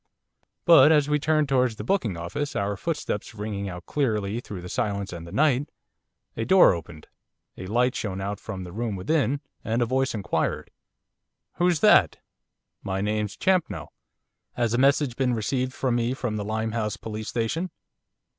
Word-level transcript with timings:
But 0.65 0.91
as 0.91 1.07
we 1.07 1.19
turned 1.19 1.47
towards 1.47 1.75
the 1.75 1.83
booking 1.83 2.17
office, 2.17 2.55
our 2.55 2.75
footsteps 2.75 3.35
ringing 3.35 3.69
out 3.69 3.85
clearly 3.85 4.39
through 4.39 4.61
the 4.61 4.67
silence 4.67 5.13
and 5.13 5.27
the 5.27 5.31
night, 5.31 5.69
a 6.35 6.43
door 6.43 6.73
opened, 6.73 7.05
a 7.55 7.67
light 7.67 7.93
shone 7.93 8.19
out 8.19 8.39
from 8.39 8.63
the 8.63 8.71
room 8.71 8.95
within, 8.95 9.41
and 9.63 9.79
a 9.79 9.85
voice 9.85 10.15
inquired: 10.15 10.71
'Who's 11.59 11.81
that?' 11.81 12.17
'My 12.83 13.01
name's 13.01 13.37
Champnell. 13.37 13.89
Has 14.53 14.73
a 14.73 14.79
message 14.79 15.15
been 15.15 15.35
received 15.35 15.71
from 15.71 15.93
me 15.97 16.15
from 16.15 16.35
the 16.35 16.45
Limehouse 16.45 16.97
Police 16.97 17.27
Station? 17.27 17.69